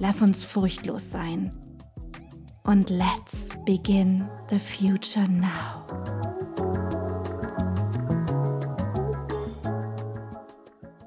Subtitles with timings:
[0.00, 1.52] Lass uns furchtlos sein.
[2.64, 5.84] Und let's begin the future now.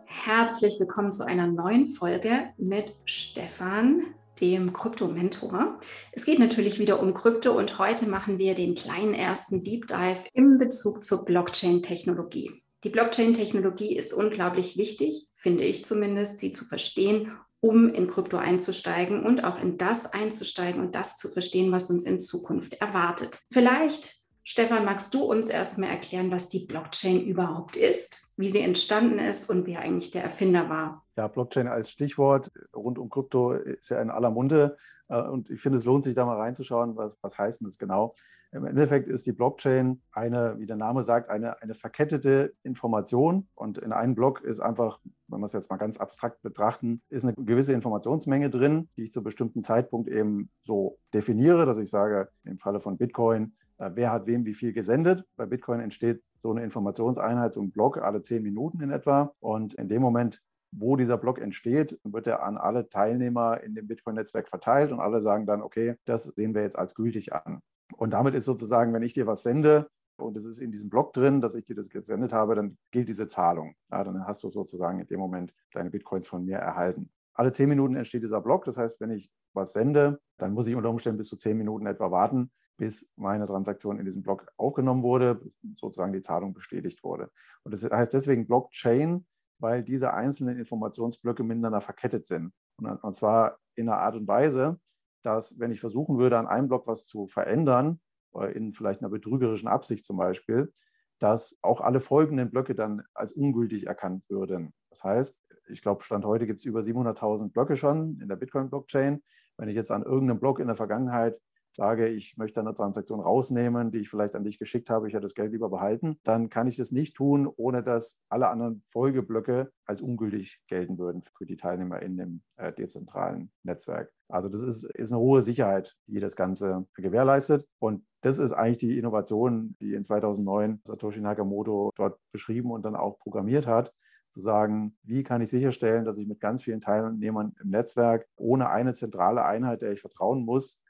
[0.05, 4.05] Herzlich willkommen zu einer neuen Folge mit Stefan,
[4.39, 5.79] dem Krypto-Mentor.
[6.13, 10.23] Es geht natürlich wieder um Krypto und heute machen wir den kleinen ersten Deep Dive
[10.33, 12.61] im Bezug zur Blockchain-Technologie.
[12.85, 17.31] Die Blockchain-Technologie ist unglaublich wichtig, finde ich zumindest, sie zu verstehen
[17.67, 22.03] um in Krypto einzusteigen und auch in das einzusteigen und das zu verstehen, was uns
[22.03, 23.39] in Zukunft erwartet.
[23.51, 29.19] Vielleicht, Stefan, magst du uns erstmal erklären, was die Blockchain überhaupt ist, wie sie entstanden
[29.19, 31.06] ist und wer eigentlich der Erfinder war?
[31.17, 34.77] Ja, Blockchain als Stichwort rund um Krypto ist ja in aller Munde.
[35.09, 37.79] Äh, und ich finde, es lohnt sich da mal reinzuschauen, was, was heißt denn das
[37.79, 38.13] genau?
[38.51, 43.47] Im Endeffekt ist die Blockchain eine, wie der Name sagt, eine, eine verkettete Information.
[43.55, 47.23] Und in einem Block ist einfach, wenn wir es jetzt mal ganz abstrakt betrachten, ist
[47.23, 52.29] eine gewisse Informationsmenge drin, die ich zu bestimmten Zeitpunkt eben so definiere, dass ich sage,
[52.45, 55.25] im Falle von Bitcoin, äh, wer hat wem wie viel gesendet.
[55.35, 59.33] Bei Bitcoin entsteht so eine Informationseinheit, so ein Block alle zehn Minuten in etwa.
[59.39, 60.41] Und in dem Moment
[60.71, 65.21] wo dieser Block entsteht, wird er an alle Teilnehmer in dem Bitcoin-Netzwerk verteilt und alle
[65.21, 67.61] sagen dann, okay, das sehen wir jetzt als gültig an.
[67.95, 71.13] Und damit ist sozusagen, wenn ich dir was sende und es ist in diesem Block
[71.13, 73.75] drin, dass ich dir das gesendet habe, dann gilt diese Zahlung.
[73.91, 77.09] Ja, dann hast du sozusagen in dem Moment deine Bitcoins von mir erhalten.
[77.33, 78.65] Alle zehn Minuten entsteht dieser Block.
[78.65, 81.85] Das heißt, wenn ich was sende, dann muss ich unter Umständen bis zu zehn Minuten
[81.85, 85.39] etwa warten, bis meine Transaktion in diesem Block aufgenommen wurde,
[85.75, 87.29] sozusagen die Zahlung bestätigt wurde.
[87.63, 89.25] Und das heißt deswegen Blockchain,
[89.59, 92.53] weil diese einzelnen Informationsblöcke miteinander verkettet sind.
[92.77, 94.79] Und, und zwar in einer Art und Weise,
[95.23, 97.99] dass wenn ich versuchen würde, an einem Block was zu verändern,
[98.35, 100.73] äh, in vielleicht einer betrügerischen Absicht zum Beispiel,
[101.19, 104.73] dass auch alle folgenden Blöcke dann als ungültig erkannt würden.
[104.89, 105.37] Das heißt,
[105.69, 109.23] ich glaube, Stand heute gibt es über 700.000 Blöcke schon in der Bitcoin-Blockchain.
[109.57, 111.39] Wenn ich jetzt an irgendeinem Block in der Vergangenheit
[111.77, 115.21] sage, ich möchte eine Transaktion rausnehmen, die ich vielleicht an dich geschickt habe, ich hätte
[115.21, 119.71] das Geld lieber behalten, dann kann ich das nicht tun, ohne dass alle anderen Folgeblöcke
[119.85, 124.11] als ungültig gelten würden für die Teilnehmer in dem äh, dezentralen Netzwerk.
[124.27, 127.65] Also das ist, ist eine hohe Sicherheit, die das Ganze gewährleistet.
[127.79, 132.95] Und das ist eigentlich die Innovation, die in 2009 Satoshi Nakamoto dort beschrieben und dann
[132.95, 133.93] auch programmiert hat
[134.29, 138.69] zu sagen, wie kann ich sicherstellen, dass ich mit ganz vielen Teilnehmern im Netzwerk ohne
[138.69, 140.81] eine zentrale Einheit, der ich vertrauen muss,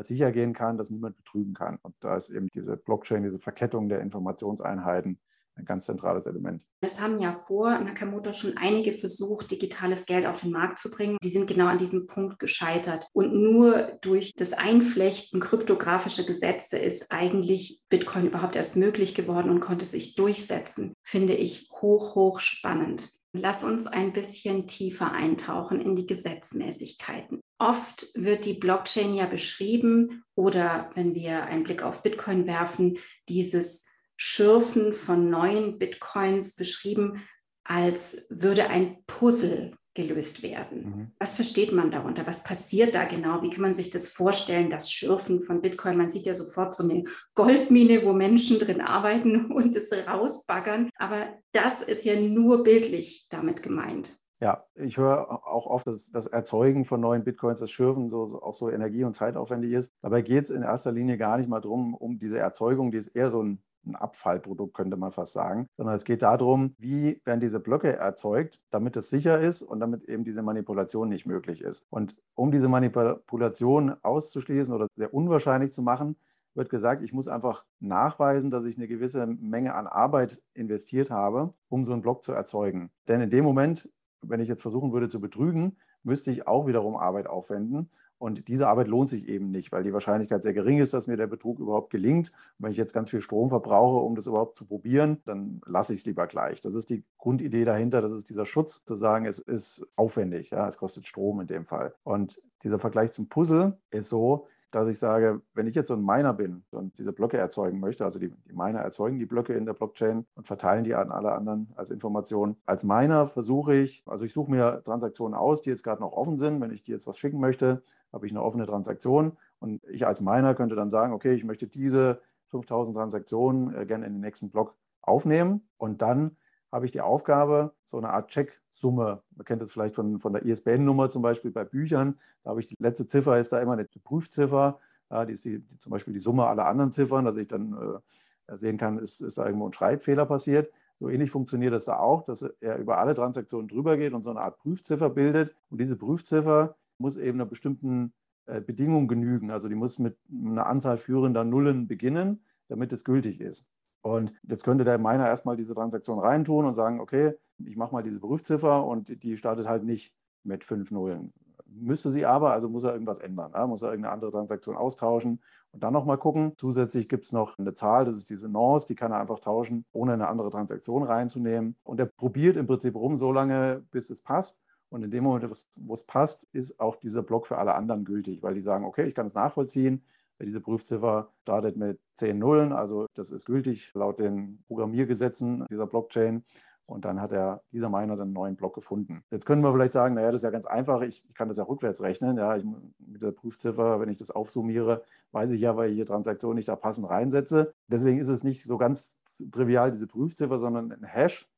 [0.00, 1.78] sicher gehen kann, dass niemand betrügen kann.
[1.82, 5.18] Und da ist eben diese Blockchain, diese Verkettung der Informationseinheiten
[5.56, 6.62] ein ganz zentrales Element.
[6.80, 11.16] Es haben ja vor Nakamoto schon einige versucht, digitales Geld auf den Markt zu bringen.
[11.22, 13.06] Die sind genau an diesem Punkt gescheitert.
[13.12, 19.60] Und nur durch das Einflechten kryptografischer Gesetze ist eigentlich Bitcoin überhaupt erst möglich geworden und
[19.60, 20.92] konnte sich durchsetzen.
[21.02, 23.08] Finde ich hoch, hoch spannend.
[23.32, 27.40] Lass uns ein bisschen tiefer eintauchen in die Gesetzmäßigkeiten.
[27.58, 33.86] Oft wird die Blockchain ja beschrieben oder wenn wir einen Blick auf Bitcoin werfen, dieses
[34.16, 37.22] Schürfen von neuen Bitcoins beschrieben,
[37.64, 40.84] als würde ein Puzzle gelöst werden.
[40.84, 41.12] Mhm.
[41.18, 42.26] Was versteht man darunter?
[42.26, 43.42] Was passiert da genau?
[43.42, 45.96] Wie kann man sich das vorstellen, das Schürfen von Bitcoin?
[45.96, 47.04] Man sieht ja sofort so eine
[47.34, 50.90] Goldmine, wo Menschen drin arbeiten und es rausbaggern.
[50.96, 54.16] Aber das ist ja nur bildlich damit gemeint.
[54.40, 58.54] Ja, ich höre auch oft, dass das Erzeugen von neuen Bitcoins, das Schürfen so, auch
[58.54, 59.92] so energie- und zeitaufwendig ist.
[60.02, 63.08] Dabei geht es in erster Linie gar nicht mal darum, um diese Erzeugung, die ist
[63.08, 67.40] eher so ein ein Abfallprodukt, könnte man fast sagen, sondern es geht darum, wie werden
[67.40, 71.84] diese Blöcke erzeugt, damit es sicher ist und damit eben diese Manipulation nicht möglich ist.
[71.90, 76.16] Und um diese Manipulation auszuschließen oder sehr unwahrscheinlich zu machen,
[76.54, 81.52] wird gesagt, ich muss einfach nachweisen, dass ich eine gewisse Menge an Arbeit investiert habe,
[81.68, 82.90] um so einen Block zu erzeugen.
[83.08, 83.90] Denn in dem Moment,
[84.28, 88.68] wenn ich jetzt versuchen würde zu betrügen, müsste ich auch wiederum Arbeit aufwenden Und diese
[88.68, 91.58] Arbeit lohnt sich eben nicht, weil die Wahrscheinlichkeit sehr gering ist, dass mir der Betrug
[91.58, 92.30] überhaupt gelingt.
[92.30, 95.92] Und wenn ich jetzt ganz viel Strom verbrauche, um das überhaupt zu probieren, dann lasse
[95.92, 96.60] ich es lieber gleich.
[96.62, 98.00] Das ist die Grundidee dahinter.
[98.00, 100.50] Das ist dieser Schutz, zu sagen, es ist aufwendig.
[100.50, 101.94] Ja, es kostet Strom in dem Fall.
[102.04, 106.04] Und dieser Vergleich zum Puzzle ist so, dass ich sage, wenn ich jetzt so ein
[106.04, 109.64] Miner bin und diese Blöcke erzeugen möchte, also die, die Miner erzeugen die Blöcke in
[109.64, 112.56] der Blockchain und verteilen die an alle anderen als Information.
[112.66, 116.36] Als Miner versuche ich, also ich suche mir Transaktionen aus, die jetzt gerade noch offen
[116.36, 116.60] sind.
[116.60, 117.82] Wenn ich die jetzt was schicken möchte,
[118.12, 121.66] habe ich eine offene Transaktion und ich als Miner könnte dann sagen, okay, ich möchte
[121.66, 126.36] diese 5000 Transaktionen äh, gerne in den nächsten Block aufnehmen und dann
[126.76, 130.44] habe ich die Aufgabe, so eine Art Checksumme, man kennt das vielleicht von, von der
[130.44, 133.86] ISBN-Nummer zum Beispiel bei Büchern, da habe ich die letzte Ziffer, ist da immer eine
[134.04, 134.78] Prüfziffer,
[135.10, 137.72] ja, die ist die, die, zum Beispiel die Summe aller anderen Ziffern, dass ich dann
[137.72, 140.70] äh, sehen kann, ist, ist da irgendwo ein Schreibfehler passiert.
[140.96, 144.30] So ähnlich funktioniert das da auch, dass er über alle Transaktionen drüber geht und so
[144.30, 145.54] eine Art Prüfziffer bildet.
[145.70, 148.12] Und diese Prüfziffer muss eben einer bestimmten
[148.46, 149.50] äh, Bedingung genügen.
[149.50, 153.66] Also die muss mit einer Anzahl führender Nullen beginnen, damit es gültig ist.
[154.02, 158.02] Und jetzt könnte der Miner erstmal diese Transaktion reintun und sagen, okay, ich mache mal
[158.02, 160.12] diese Prüfziffer und die startet halt nicht
[160.44, 161.32] mit fünf Nullen.
[161.66, 163.66] Müsste sie aber, also muss er irgendwas ändern, ja?
[163.66, 166.52] muss er irgendeine andere Transaktion austauschen und dann nochmal gucken.
[166.56, 169.84] Zusätzlich gibt es noch eine Zahl, das ist diese Nonce, die kann er einfach tauschen,
[169.92, 171.76] ohne eine andere Transaktion reinzunehmen.
[171.82, 174.62] Und er probiert im Prinzip rum so lange, bis es passt.
[174.88, 178.42] Und in dem Moment, wo es passt, ist auch dieser Block für alle anderen gültig,
[178.42, 180.04] weil die sagen, okay, ich kann es nachvollziehen.
[180.40, 186.44] Diese Prüfziffer startet mit 10 Nullen, also das ist gültig laut den Programmiergesetzen dieser Blockchain.
[186.86, 189.24] Und dann hat er, dieser Miner dann einen neuen Block gefunden.
[189.32, 191.56] Jetzt können wir vielleicht sagen, naja, das ist ja ganz einfach, ich, ich kann das
[191.56, 192.36] ja rückwärts rechnen.
[192.36, 192.64] Ja, ich,
[192.98, 195.02] mit der Prüfziffer, wenn ich das aufsummiere,
[195.32, 197.74] weiß ich ja, weil ich hier Transaktionen nicht da passend reinsetze.
[197.88, 199.18] Deswegen ist es nicht so ganz
[199.50, 201.48] trivial, diese Prüfziffer, sondern ein Hash.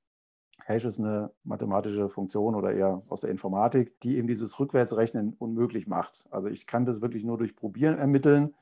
[0.65, 5.87] Hash ist eine mathematische Funktion oder eher aus der Informatik, die eben dieses Rückwärtsrechnen unmöglich
[5.87, 6.25] macht.
[6.31, 8.55] Also ich kann das wirklich nur durch Probieren ermitteln,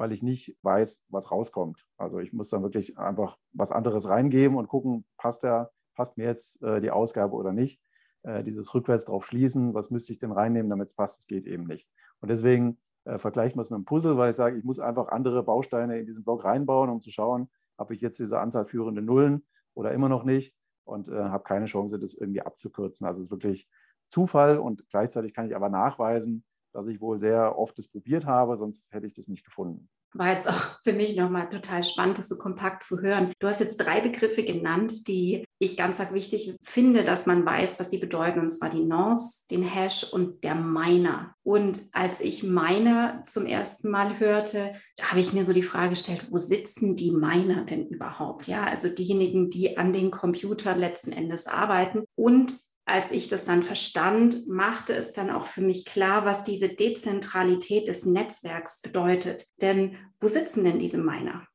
[0.00, 1.86] weil ich nicht weiß, was rauskommt.
[1.98, 6.24] Also ich muss dann wirklich einfach was anderes reingeben und gucken, passt, der, passt mir
[6.24, 7.82] jetzt äh, die Ausgabe oder nicht.
[8.22, 11.46] Äh, dieses rückwärts drauf schließen, was müsste ich denn reinnehmen, damit es passt, das geht
[11.46, 11.86] eben nicht.
[12.22, 15.08] Und deswegen äh, vergleichen wir es mit einem Puzzle, weil ich sage, ich muss einfach
[15.08, 19.02] andere Bausteine in diesen Block reinbauen, um zu schauen, habe ich jetzt diese Anzahl führende
[19.02, 19.44] Nullen
[19.74, 20.54] oder immer noch nicht
[20.84, 23.06] und äh, habe keine Chance, das irgendwie abzukürzen.
[23.06, 23.68] Also es ist wirklich
[24.08, 28.56] Zufall und gleichzeitig kann ich aber nachweisen, dass ich wohl sehr oft das probiert habe,
[28.56, 29.88] sonst hätte ich das nicht gefunden.
[30.12, 30.52] War jetzt auch
[30.82, 33.32] für mich nochmal total spannend, das so kompakt zu hören.
[33.38, 37.90] Du hast jetzt drei Begriffe genannt, die ich ganz wichtig finde, dass man weiß, was
[37.90, 41.34] sie bedeuten, und zwar die Nonce, den Hash und der Miner.
[41.42, 46.28] Und als ich Miner zum ersten Mal hörte, habe ich mir so die Frage gestellt,
[46.30, 48.46] wo sitzen die Miner denn überhaupt?
[48.46, 52.04] Ja, also diejenigen, die an den Computern letzten Endes arbeiten.
[52.16, 52.58] Und
[52.90, 57.88] als ich das dann verstand, machte es dann auch für mich klar, was diese Dezentralität
[57.88, 59.46] des Netzwerks bedeutet.
[59.62, 61.46] Denn wo sitzen denn diese Miner?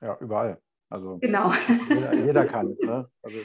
[0.00, 0.58] Ja, überall.
[0.88, 1.52] Also genau.
[1.88, 2.76] jeder, jeder kann.
[2.80, 3.08] Ne?
[3.22, 3.38] Also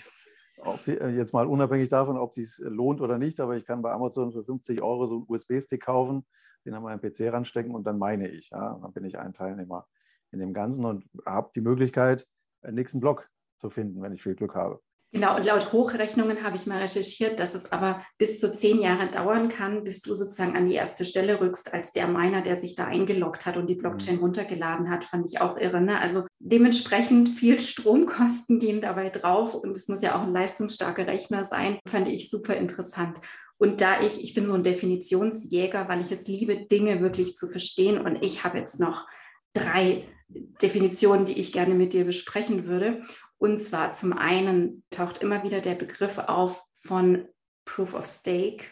[0.81, 3.81] sie, äh, jetzt mal unabhängig davon, ob es sich lohnt oder nicht, aber ich kann
[3.81, 6.25] bei Amazon für 50 Euro so einen USB-Stick kaufen,
[6.65, 8.50] den an meinen PC ranstecken und dann meine ich.
[8.50, 8.80] Ja?
[8.81, 9.85] Dann bin ich ein Teilnehmer
[10.31, 12.25] in dem Ganzen und habe die Möglichkeit,
[12.62, 14.81] einen nächsten Block zu finden, wenn ich viel Glück habe.
[15.13, 19.09] Genau, und laut Hochrechnungen habe ich mal recherchiert, dass es aber bis zu zehn Jahre
[19.09, 22.76] dauern kann, bis du sozusagen an die erste Stelle rückst, als der Miner, der sich
[22.76, 24.21] da eingeloggt hat und die Blockchain mhm.
[24.21, 25.80] runtergeladen hat, fand ich auch irre.
[25.80, 25.99] Ne?
[26.02, 31.45] Also dementsprechend viel Stromkosten gehen dabei drauf und es muss ja auch ein leistungsstarker Rechner
[31.45, 33.18] sein, fand ich super interessant.
[33.57, 37.47] Und da ich, ich bin so ein Definitionsjäger, weil ich es liebe, Dinge wirklich zu
[37.47, 39.07] verstehen und ich habe jetzt noch
[39.54, 40.04] drei
[40.61, 43.02] Definitionen, die ich gerne mit dir besprechen würde.
[43.39, 47.27] Und zwar zum einen taucht immer wieder der Begriff auf von
[47.65, 48.65] Proof of Stake,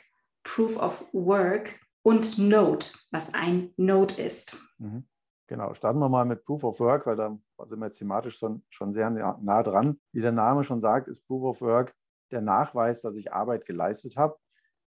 [0.43, 4.57] Proof of Work und Node, was ein Node ist.
[4.77, 5.07] Mhm.
[5.47, 8.93] Genau, starten wir mal mit Proof of Work, weil da sind wir thematisch schon, schon
[8.93, 9.99] sehr nah dran.
[10.11, 11.93] Wie der Name schon sagt, ist Proof of Work
[12.31, 14.37] der Nachweis, dass ich Arbeit geleistet habe.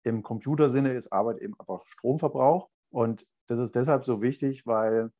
[0.03, 2.69] Im Computersinne ist Arbeit eben einfach Stromverbrauch.
[2.91, 5.11] Und das ist deshalb so wichtig, weil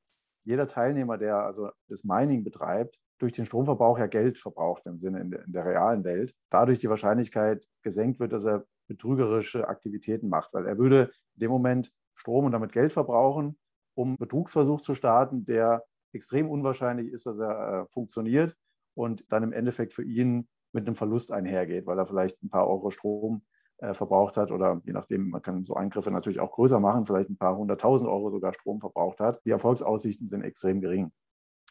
[0.43, 5.21] jeder Teilnehmer, der also das Mining betreibt, durch den Stromverbrauch ja Geld verbraucht im Sinne
[5.21, 10.27] in der, in der realen Welt, dadurch die Wahrscheinlichkeit gesenkt wird, dass er betrügerische Aktivitäten
[10.27, 13.57] macht, weil er würde in dem Moment Strom und damit Geld verbrauchen,
[13.95, 18.57] um einen Betrugsversuch zu starten, der extrem unwahrscheinlich ist, dass er äh, funktioniert
[18.93, 22.67] und dann im Endeffekt für ihn mit einem Verlust einhergeht, weil er vielleicht ein paar
[22.67, 23.43] Euro Strom
[23.77, 27.29] äh, verbraucht hat oder je nachdem, man kann so Eingriffe natürlich auch größer machen, vielleicht
[27.29, 29.39] ein paar hunderttausend Euro sogar Strom verbraucht hat.
[29.45, 31.13] Die Erfolgsaussichten sind extrem gering.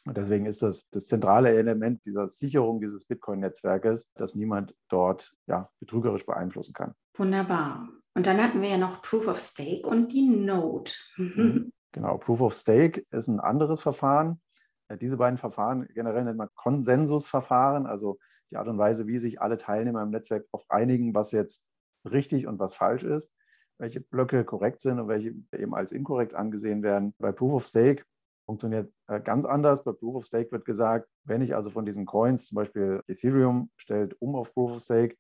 [0.05, 5.71] Und deswegen ist das das zentrale Element dieser Sicherung dieses Bitcoin-Netzwerkes, dass niemand dort ja,
[5.79, 6.95] betrügerisch beeinflussen kann.
[7.17, 7.89] Wunderbar.
[8.15, 10.91] Und dann hatten wir ja noch Proof of Stake und die Node.
[11.17, 11.73] Mhm.
[11.93, 14.41] Genau, Proof of Stake ist ein anderes Verfahren.
[14.89, 18.19] Äh, diese beiden Verfahren generell nennt man Konsensusverfahren, also
[18.51, 21.71] die Art und Weise, wie sich alle Teilnehmer im Netzwerk auf einigen, was jetzt
[22.05, 23.33] richtig und was falsch ist,
[23.79, 27.15] welche Blöcke korrekt sind und welche eben als inkorrekt angesehen werden.
[27.19, 28.05] Bei Proof of Stake
[28.47, 29.85] funktioniert äh, ganz anders.
[29.85, 33.71] Bei Proof of Stake wird gesagt, wenn ich also von diesen Coins, zum Beispiel Ethereum
[33.77, 35.17] stellt um auf Proof of Stake,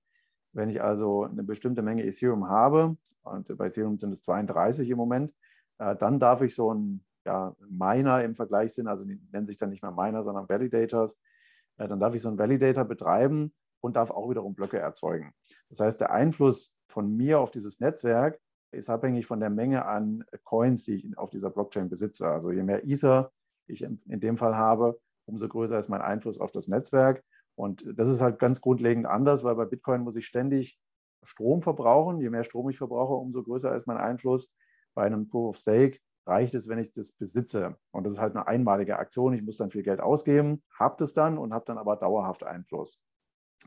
[0.52, 4.96] wenn ich also eine bestimmte Menge Ethereum habe, und bei Ethereum sind es 32 im
[4.96, 5.32] Moment,
[5.78, 9.70] äh, dann darf ich so ein ja, Miner im Vergleich sind, also nennen sich dann
[9.70, 11.16] nicht mehr Miner, sondern Validators,
[11.78, 15.32] äh, dann darf ich so einen Validator betreiben und darf auch wiederum Blöcke erzeugen.
[15.68, 18.40] Das heißt, der Einfluss von mir auf dieses Netzwerk
[18.72, 22.28] ist abhängig von der Menge an Coins, die ich auf dieser Blockchain besitze.
[22.28, 23.32] Also je mehr Ether
[23.66, 27.22] ich in dem Fall habe, umso größer ist mein Einfluss auf das Netzwerk.
[27.54, 30.78] Und das ist halt ganz grundlegend anders, weil bei Bitcoin muss ich ständig
[31.22, 32.20] Strom verbrauchen.
[32.20, 34.52] Je mehr Strom ich verbrauche, umso größer ist mein Einfluss.
[34.94, 37.76] Bei einem Proof of Stake reicht es, wenn ich das besitze.
[37.90, 39.34] Und das ist halt eine einmalige Aktion.
[39.34, 43.00] Ich muss dann viel Geld ausgeben, habe das dann und habe dann aber dauerhaft Einfluss.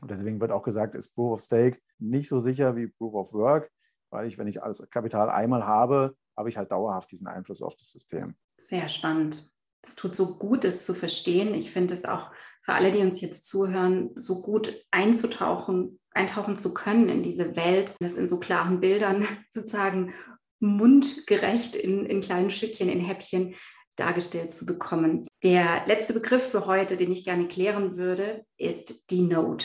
[0.00, 3.32] Und deswegen wird auch gesagt, ist Proof of Stake nicht so sicher wie Proof of
[3.32, 3.70] Work,
[4.10, 7.76] weil ich, wenn ich alles Kapital einmal habe, habe ich halt dauerhaft diesen Einfluss auf
[7.76, 8.34] das System.
[8.58, 9.50] Sehr spannend.
[9.82, 11.54] Es tut so gut, es zu verstehen.
[11.54, 12.30] Ich finde es auch
[12.62, 17.94] für alle, die uns jetzt zuhören, so gut einzutauchen, eintauchen zu können in diese Welt,
[18.00, 20.12] das in so klaren Bildern sozusagen
[20.58, 23.54] mundgerecht in, in kleinen Stückchen, in Häppchen
[23.94, 25.26] dargestellt zu bekommen.
[25.42, 29.64] Der letzte Begriff für heute, den ich gerne klären würde, ist die Node.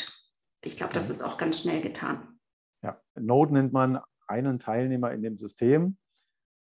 [0.63, 2.39] Ich glaube, das ist auch ganz schnell getan.
[2.83, 3.99] Ja, Node nennt man
[4.31, 5.97] einen Teilnehmer in dem System.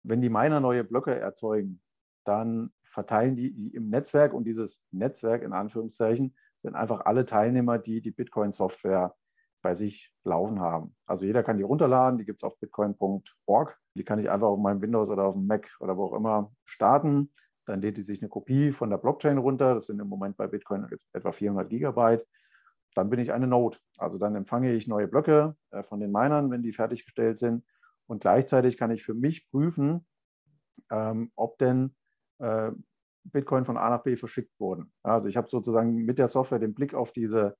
[0.03, 1.83] Wenn die Miner neue Blöcke erzeugen,
[2.25, 8.01] dann verteilen die im Netzwerk und dieses Netzwerk in Anführungszeichen sind einfach alle Teilnehmer, die
[8.01, 9.15] die Bitcoin-Software
[9.63, 10.95] bei sich laufen haben.
[11.07, 13.79] Also jeder kann die runterladen, die gibt es auf bitcoin.org.
[13.95, 16.53] Die kann ich einfach auf meinem Windows oder auf dem Mac oder wo auch immer
[16.65, 17.33] starten.
[17.65, 19.75] Dann lädt die sich eine Kopie von der Blockchain runter.
[19.75, 22.25] Das sind im Moment bei Bitcoin etwa 400 Gigabyte.
[22.97, 23.77] Dann bin ich eine Node.
[23.99, 27.63] Also dann empfange ich neue Blöcke äh, von den Minern, wenn die fertiggestellt sind.
[28.07, 30.07] Und gleichzeitig kann ich für mich prüfen,
[30.91, 31.95] ähm, ob denn
[32.39, 32.73] äh,
[33.25, 34.93] Bitcoin von A nach B verschickt wurden.
[35.03, 37.57] Also ich habe sozusagen mit der Software den Blick auf diese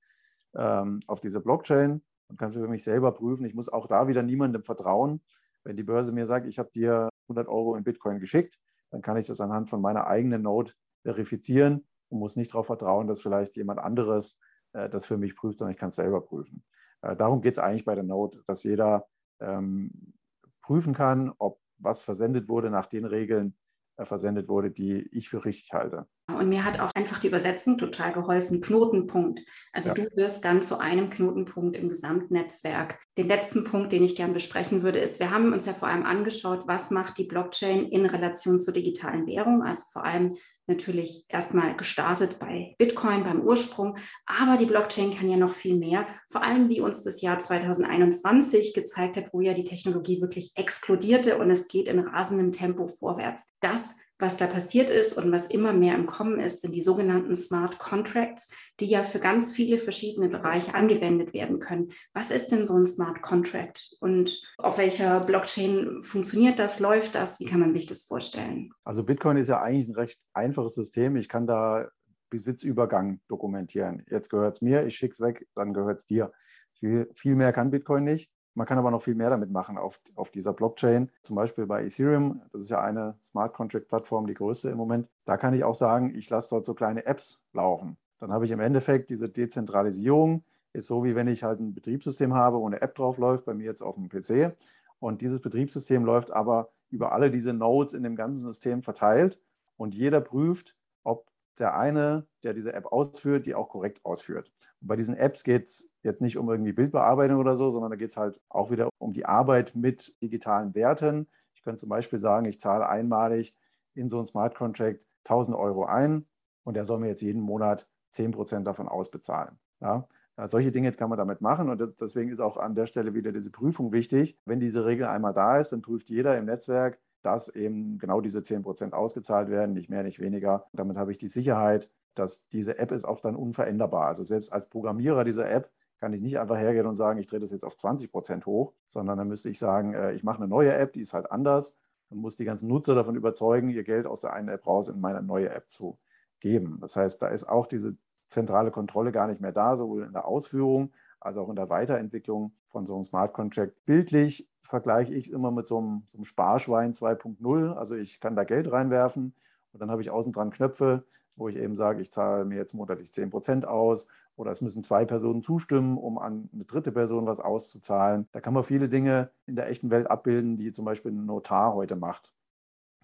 [0.55, 3.45] ähm, auf diese Blockchain und kann für mich selber prüfen.
[3.45, 5.21] Ich muss auch da wieder niemandem vertrauen.
[5.63, 8.57] Wenn die Börse mir sagt, ich habe dir 100 Euro in Bitcoin geschickt,
[8.89, 10.71] dann kann ich das anhand von meiner eigenen Node
[11.03, 14.39] verifizieren und muss nicht darauf vertrauen, dass vielleicht jemand anderes
[14.77, 16.63] äh, das für mich prüft, sondern ich kann es selber prüfen.
[17.01, 19.07] Äh, darum geht es eigentlich bei der Node, dass jeder
[19.39, 20.13] ähm,
[20.61, 23.57] prüfen kann, ob was versendet wurde nach den Regeln,
[23.97, 26.07] äh, versendet wurde, die ich für richtig halte.
[26.27, 28.59] Und mir hat auch einfach die Übersetzung total geholfen.
[28.59, 29.39] Knotenpunkt.
[29.71, 29.95] Also ja.
[29.95, 32.99] du wirst dann zu einem Knotenpunkt im Gesamtnetzwerk.
[33.17, 36.05] Den letzten Punkt, den ich gerne besprechen würde, ist, wir haben uns ja vor allem
[36.05, 40.35] angeschaut, was macht die Blockchain in Relation zur digitalen Währung, also vor allem
[40.67, 43.97] natürlich erstmal gestartet bei Bitcoin, beim Ursprung.
[44.25, 48.73] Aber die Blockchain kann ja noch viel mehr, vor allem wie uns das Jahr 2021
[48.73, 53.53] gezeigt hat, wo ja die Technologie wirklich explodierte und es geht in rasendem Tempo vorwärts.
[53.61, 57.35] Das was da passiert ist und was immer mehr im Kommen ist, sind die sogenannten
[57.35, 61.91] Smart Contracts, die ja für ganz viele verschiedene Bereiche angewendet werden können.
[62.13, 67.39] Was ist denn so ein Smart Contract und auf welcher Blockchain funktioniert das, läuft das?
[67.39, 68.71] Wie kann man sich das vorstellen?
[68.83, 71.15] Also Bitcoin ist ja eigentlich ein recht einfaches System.
[71.15, 71.87] Ich kann da
[72.29, 74.03] Besitzübergang dokumentieren.
[74.09, 76.31] Jetzt gehört es mir, ich schicke es weg, dann gehört es dir.
[76.73, 78.29] Viel, viel mehr kann Bitcoin nicht.
[78.57, 81.11] Man kann aber noch viel mehr damit machen auf, auf dieser Blockchain.
[81.21, 85.07] Zum Beispiel bei Ethereum, das ist ja eine Smart Contract Plattform, die größte im Moment.
[85.25, 87.97] Da kann ich auch sagen, ich lasse dort so kleine Apps laufen.
[88.17, 90.43] Dann habe ich im Endeffekt diese Dezentralisierung.
[90.73, 93.53] Ist so, wie wenn ich halt ein Betriebssystem habe, wo eine App drauf läuft, bei
[93.53, 94.55] mir jetzt auf dem PC.
[94.97, 99.39] Und dieses Betriebssystem läuft aber über alle diese Nodes in dem ganzen System verteilt.
[99.77, 101.27] Und jeder prüft, ob
[101.59, 104.51] der eine, der diese App ausführt, die auch korrekt ausführt.
[104.81, 107.97] Und bei diesen Apps geht es jetzt nicht um irgendwie Bildbearbeitung oder so, sondern da
[107.97, 111.27] geht es halt auch wieder um die Arbeit mit digitalen Werten.
[111.55, 113.55] Ich könnte zum Beispiel sagen, ich zahle einmalig
[113.93, 116.25] in so ein Smart Contract 1000 Euro ein
[116.63, 119.59] und der soll mir jetzt jeden Monat 10 Prozent davon ausbezahlen.
[119.81, 120.07] Ja?
[120.45, 123.49] Solche Dinge kann man damit machen und deswegen ist auch an der Stelle wieder diese
[123.49, 124.37] Prüfung wichtig.
[124.45, 128.43] Wenn diese Regel einmal da ist, dann prüft jeder im Netzwerk, dass eben genau diese
[128.43, 130.67] 10 Prozent ausgezahlt werden, nicht mehr, nicht weniger.
[130.73, 134.07] Damit habe ich die Sicherheit, dass diese App ist auch dann unveränderbar.
[134.07, 137.39] Also selbst als Programmierer dieser App kann ich nicht einfach hergehen und sagen, ich drehe
[137.39, 140.47] das jetzt auf 20 Prozent hoch, sondern dann müsste ich sagen, äh, ich mache eine
[140.47, 141.75] neue App, die ist halt anders
[142.09, 144.99] und muss die ganzen Nutzer davon überzeugen, ihr Geld aus der einen App raus in
[144.99, 145.97] meine neue App zu
[146.39, 146.77] geben.
[146.81, 150.27] Das heißt, da ist auch diese zentrale Kontrolle gar nicht mehr da, sowohl in der
[150.27, 153.73] Ausführung als auch in der Weiterentwicklung von so einem Smart Contract.
[153.85, 157.73] Bildlich vergleiche ich es immer mit so einem, so einem Sparschwein 2.0.
[157.73, 159.33] Also ich kann da Geld reinwerfen
[159.71, 161.05] und dann habe ich außen dran Knöpfe,
[161.37, 164.83] wo ich eben sage, ich zahle mir jetzt monatlich 10 Prozent aus oder es müssen
[164.83, 168.27] zwei Personen zustimmen, um an eine dritte Person was auszuzahlen.
[168.31, 171.73] Da kann man viele Dinge in der echten Welt abbilden, die zum Beispiel ein Notar
[171.73, 172.33] heute macht.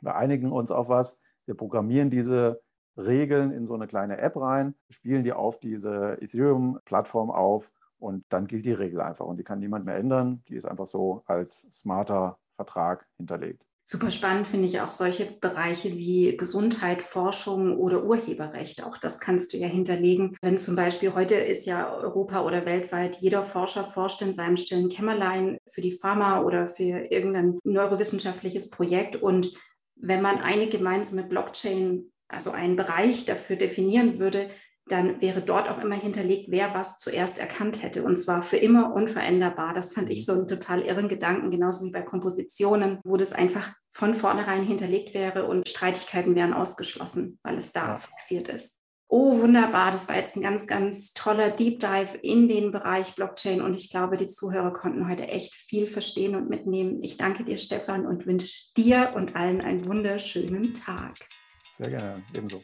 [0.02, 2.62] Wir einigen uns auf was, wir programmieren diese
[2.98, 8.48] Regeln in so eine kleine App rein, spielen die auf diese Ethereum-Plattform auf und dann
[8.48, 10.44] gilt die Regel einfach und die kann niemand mehr ändern.
[10.48, 13.66] Die ist einfach so als smarter Vertrag hinterlegt.
[13.86, 18.82] Super spannend finde ich auch solche Bereiche wie Gesundheit, Forschung oder Urheberrecht.
[18.86, 20.38] Auch das kannst du ja hinterlegen.
[20.42, 24.88] Wenn zum Beispiel heute ist ja Europa oder weltweit jeder Forscher forscht in seinem stillen
[24.88, 29.18] Kämmerlein für die Pharma oder für irgendein neurowissenschaftliches Projekt.
[29.18, 29.54] Und
[29.96, 34.50] wenn man eine gemeinsame Blockchain, also einen Bereich dafür definieren würde,
[34.88, 38.04] dann wäre dort auch immer hinterlegt, wer was zuerst erkannt hätte.
[38.04, 39.74] Und zwar für immer unveränderbar.
[39.74, 40.24] Das fand ich mhm.
[40.24, 45.14] so einen total irren Gedanken, genauso wie bei Kompositionen, wo das einfach von vornherein hinterlegt
[45.14, 48.80] wäre und Streitigkeiten wären ausgeschlossen, weil es da fixiert ist.
[49.08, 49.92] Oh, wunderbar.
[49.92, 53.62] Das war jetzt ein ganz, ganz toller Deep Dive in den Bereich Blockchain.
[53.62, 57.04] Und ich glaube, die Zuhörer konnten heute echt viel verstehen und mitnehmen.
[57.04, 61.16] Ich danke dir, Stefan, und wünsche dir und allen einen wunderschönen Tag.
[61.72, 62.64] Sehr gerne, ebenso.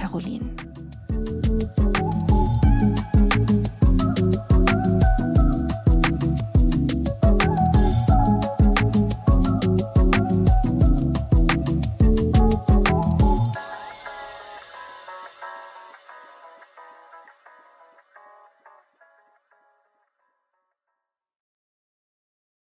[0.00, 0.59] Caroline.